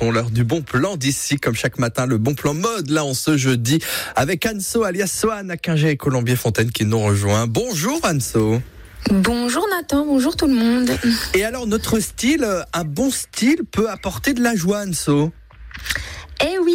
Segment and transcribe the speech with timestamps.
[0.00, 3.14] On l'heure du bon plan d'ici, comme chaque matin, le bon plan mode, là, en
[3.14, 3.80] ce jeudi,
[4.14, 7.48] avec Anso, alias Sohan, à Quingé et Colombier-Fontaine qui nous rejoint.
[7.48, 8.62] Bonjour Anso.
[9.10, 10.88] Bonjour Nathan, bonjour tout le monde.
[11.34, 15.32] Et alors, notre style, un bon style peut apporter de la joie, Anso?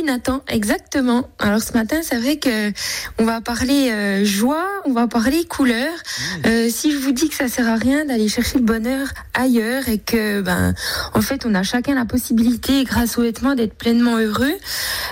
[0.04, 1.30] Oui Nathan, exactement.
[1.40, 2.72] Alors ce matin, c'est vrai que
[3.20, 5.92] on va parler euh, joie, on va parler couleur.
[5.92, 6.48] Mmh.
[6.48, 9.88] Euh, si je vous dis que ça sert à rien d'aller chercher le bonheur ailleurs
[9.90, 10.74] et que ben
[11.14, 14.54] en fait on a chacun la possibilité grâce aux vêtements d'être pleinement heureux,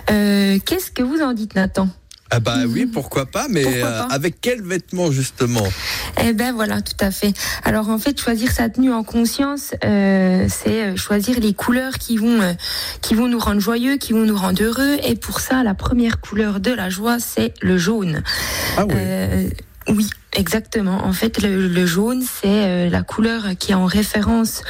[0.10, 1.88] euh, qu'est-ce que vous en dites Nathan?
[2.34, 5.68] Ah bah oui, pourquoi pas, mais euh, avec quels vêtements justement?
[6.24, 7.34] Eh ben voilà, tout à fait.
[7.66, 12.16] Alors en fait, choisir sa tenue en conscience, euh, c'est euh, choisir les couleurs qui
[12.16, 12.56] vont
[13.02, 14.98] qui vont nous rendre joyeux, qui vont nous rendre heureux.
[15.04, 18.24] Et pour ça, la première couleur de la joie, c'est le jaune.
[18.78, 19.50] Ah oui.
[19.90, 21.04] oui, Exactement.
[21.04, 24.64] En fait, le, jaune, c'est euh, la couleur qui est en référence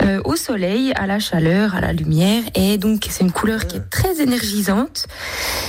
[0.00, 2.42] euh, au soleil, à la chaleur, à la lumière.
[2.54, 5.06] Et donc, c'est une couleur qui est très énergisante.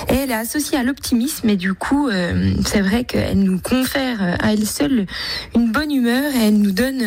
[0.07, 1.49] Et elle est associée à l'optimisme.
[1.49, 5.07] Et du coup, euh, c'est vrai qu'elle nous confère à elle seule
[5.55, 7.03] une bonne humeur et elle nous donne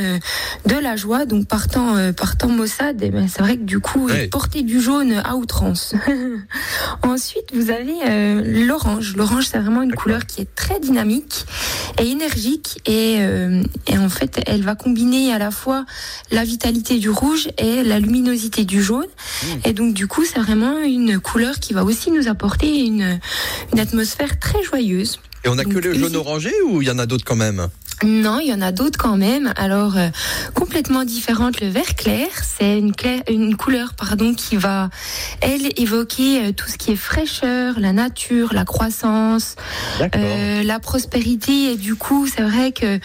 [0.67, 1.25] de la joie.
[1.25, 5.37] Donc, partant, partant Mossad, eh ben, c'est vrai que du coup, porter du jaune à
[5.37, 5.95] outrance.
[7.03, 7.95] Ensuite, vous avez
[8.67, 9.17] l'orange.
[9.17, 11.47] L'orange, c'est vraiment une couleur qui est très dynamique
[11.98, 12.25] et énergisante
[12.88, 15.84] euh, et, en fait elle va combiner à la fois
[16.30, 19.46] la vitalité du rouge et la luminosité du jaune mmh.
[19.64, 23.19] et donc du coup c'est vraiment une couleur qui va aussi nous apporter une,
[23.72, 25.19] une atmosphère très joyeuse.
[25.44, 27.69] Et on a que le jaune orangé ou il y en a d'autres quand même?
[28.02, 29.52] Non, il y en a d'autres quand même.
[29.56, 30.08] Alors euh,
[30.55, 31.61] complètement différente.
[31.61, 32.92] Le vert clair, c'est une,
[33.28, 34.91] une couleur pardon qui va
[35.41, 39.56] elle évoquer euh, tout ce qui est fraîcheur, la nature, la croissance,
[40.14, 41.72] euh, la prospérité.
[41.72, 42.98] Et du coup, c'est vrai que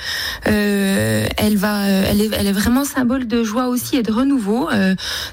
[0.47, 4.69] euh, elle va, elle est, elle est vraiment symbole de joie aussi et de renouveau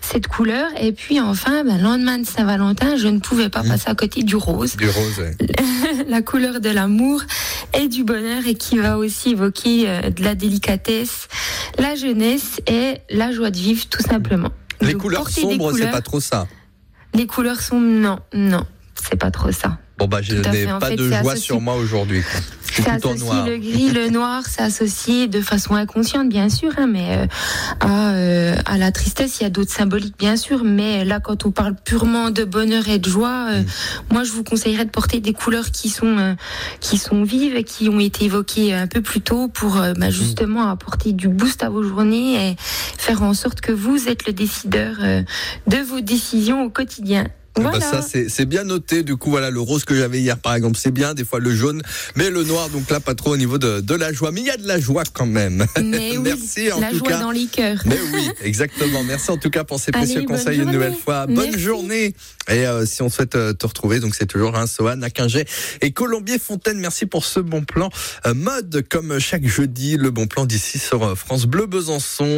[0.00, 0.68] cette couleur.
[0.80, 3.68] Et puis enfin, ben, lendemain de Saint-Valentin, je ne pouvais pas mmh.
[3.68, 4.76] passer à côté du rose.
[4.76, 5.22] Du rose.
[6.08, 7.22] la couleur de l'amour
[7.78, 11.28] et du bonheur et qui va aussi évoquer euh, de la délicatesse,
[11.78, 14.50] la jeunesse et la joie de vivre, tout simplement.
[14.80, 16.46] Les couleurs sombres, c'est pas trop ça.
[17.14, 19.78] Les couleurs sombres, non, non, c'est pas trop ça.
[19.96, 22.22] Bon bah je n'ai pas de joie sur moi aujourd'hui.
[22.82, 27.16] C'est associé le gris, le noir, c'est associé de façon inconsciente, bien sûr, hein, mais
[27.16, 27.26] euh,
[27.80, 30.64] à, euh, à, la tristesse, il y a d'autres symboliques, bien sûr.
[30.64, 33.66] Mais là, quand on parle purement de bonheur et de joie, euh, mm.
[34.12, 36.36] moi, je vous conseillerais de porter des couleurs qui sont
[36.80, 40.10] qui sont vives, et qui ont été évoquées un peu plus tôt, pour bah, mm.
[40.10, 44.32] justement apporter du boost à vos journées et faire en sorte que vous êtes le
[44.32, 44.96] décideur
[45.66, 47.26] de vos décisions au quotidien.
[47.58, 48.02] Bah, voilà.
[48.02, 49.02] ça c'est bien noté.
[49.02, 51.14] Du coup voilà le rose que j'avais hier par exemple c'est bien.
[51.14, 51.82] Des fois le jaune,
[52.16, 54.30] mais le noir donc là pas trop au niveau de, de la joie.
[54.32, 55.66] Mais il y a de la joie quand même.
[55.80, 57.82] Merci en la joie dans les cœurs.
[57.86, 59.02] Mais oui exactement.
[59.04, 61.26] Merci en tout cas pour ces précieux conseils une nouvelle fois.
[61.26, 62.14] Bonne journée.
[62.48, 65.08] Et euh, si on souhaite euh, te retrouver donc c'est toujours un Sohan à
[65.80, 66.78] et Colombier Fontaine.
[66.78, 67.90] Merci pour ce bon plan
[68.26, 72.36] euh, mode comme chaque jeudi le bon plan d'ici sur France Bleu Besançon.